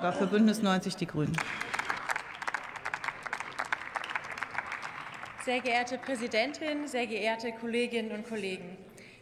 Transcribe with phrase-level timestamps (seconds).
[0.00, 1.36] Für Bündnis 90 Die Grünen.
[5.44, 8.78] Sehr geehrte Präsidentin, sehr geehrte Kolleginnen und Kollegen!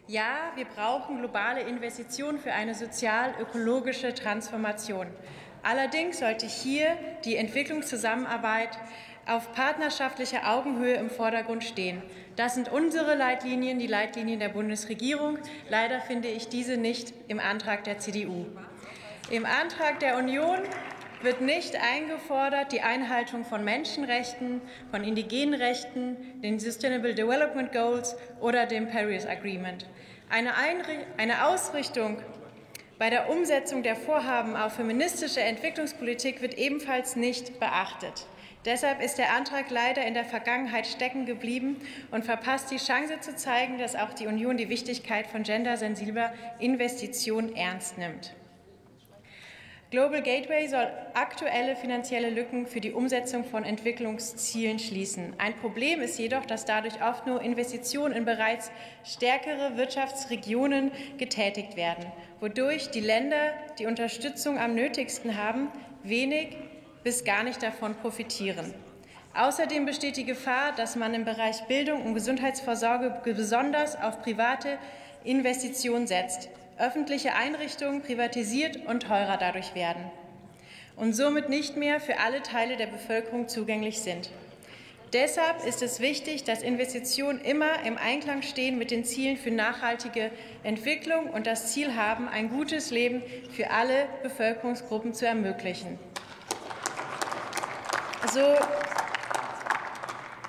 [0.07, 5.07] Ja, wir brauchen globale Investitionen für eine sozial-ökologische Transformation.
[5.62, 8.79] Allerdings sollte hier die Entwicklungszusammenarbeit
[9.27, 12.03] auf partnerschaftlicher Augenhöhe im Vordergrund stehen.
[12.37, 15.38] Das sind unsere Leitlinien, die Leitlinien der Bundesregierung.
[15.71, 18.45] Leider finde ich diese nicht im Antrag der CDU.
[19.29, 20.59] Im Antrag der Union
[21.20, 24.61] wird nicht eingefordert die Einhaltung von Menschenrechten,
[24.93, 29.85] von indigenen Rechten, den Sustainable Development Goals oder dem Paris Agreement.
[30.30, 30.52] Eine,
[31.16, 32.19] eine Ausrichtung
[33.01, 38.29] bei der Umsetzung der Vorhaben auf feministische Entwicklungspolitik wird ebenfalls nicht beachtet.
[38.65, 41.79] Deshalb ist der Antrag leider in der Vergangenheit stecken geblieben
[42.13, 47.57] und verpasst die Chance zu zeigen, dass auch die Union die Wichtigkeit von gendersensibler Investitionen
[47.57, 48.33] ernst nimmt.
[49.93, 55.35] Global Gateway soll aktuelle finanzielle Lücken für die Umsetzung von Entwicklungszielen schließen.
[55.38, 58.73] Ein Problem ist jedoch, dass dadurch oft nur Investitionen in bereits
[59.05, 62.05] stärkere Wirtschaftsregionen getätigt werden,
[62.41, 65.69] wodurch die Länder, die Unterstützung am nötigsten haben,
[66.03, 66.56] wenig
[67.05, 68.75] bis gar nicht davon profitieren.
[69.34, 74.78] Außerdem besteht die Gefahr, dass man im Bereich Bildung und Gesundheitsvorsorge besonders auf private
[75.22, 80.10] Investitionen setzt öffentliche Einrichtungen privatisiert und teurer dadurch werden
[80.96, 84.30] und somit nicht mehr für alle Teile der Bevölkerung zugänglich sind.
[85.12, 90.30] Deshalb ist es wichtig, dass Investitionen immer im Einklang stehen mit den Zielen für nachhaltige
[90.64, 95.98] Entwicklung und das Ziel haben, ein gutes Leben für alle Bevölkerungsgruppen zu ermöglichen.
[98.32, 98.56] So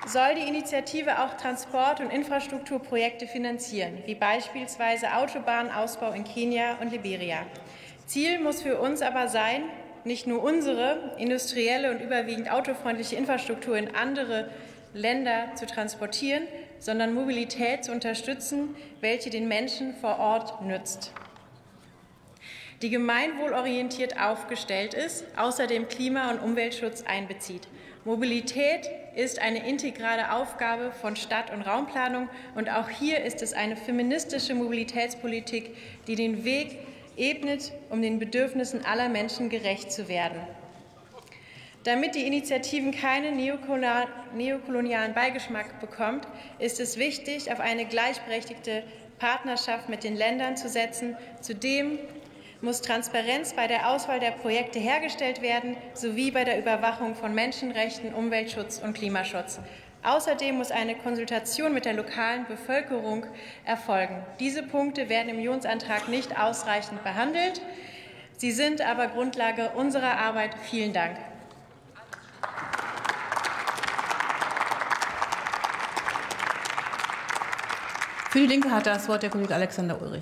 [0.08, 7.46] soll die Initiative auch Transport- und Infrastrukturprojekte finanzieren, wie beispielsweise Autobahnausbau in Kenia und Liberia.
[8.06, 9.64] Ziel muss für uns aber sein,
[10.04, 14.48] nicht nur unsere industrielle und überwiegend autofreundliche Infrastruktur in andere
[14.94, 16.44] Länder zu transportieren,
[16.78, 21.12] sondern Mobilität zu unterstützen, welche den Menschen vor Ort nützt
[22.82, 27.66] die gemeinwohlorientiert aufgestellt ist, außerdem Klima- und Umweltschutz einbezieht.
[28.04, 33.76] Mobilität ist eine integrale Aufgabe von Stadt- und Raumplanung, und auch hier ist es eine
[33.76, 36.78] feministische Mobilitätspolitik, die den Weg
[37.16, 40.40] ebnet, um den Bedürfnissen aller Menschen gerecht zu werden.
[41.84, 46.26] Damit die Initiativen keinen neokolonialen Beigeschmack bekommt,
[46.58, 48.84] ist es wichtig, auf eine gleichberechtigte
[49.18, 51.16] Partnerschaft mit den Ländern zu setzen.
[51.40, 51.98] Zudem
[52.60, 58.12] muss Transparenz bei der Auswahl der Projekte hergestellt werden, sowie bei der Überwachung von Menschenrechten,
[58.12, 59.60] Umweltschutz und Klimaschutz.
[60.02, 63.26] Außerdem muss eine Konsultation mit der lokalen Bevölkerung
[63.64, 64.24] erfolgen.
[64.40, 67.60] Diese Punkte werden im Unionsantrag nicht ausreichend behandelt.
[68.36, 70.54] Sie sind aber Grundlage unserer Arbeit.
[70.62, 71.16] Vielen Dank.
[78.30, 80.16] Für die Linke hat das Wort der Kollege Alexander Ulrich.